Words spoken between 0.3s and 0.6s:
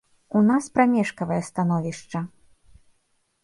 У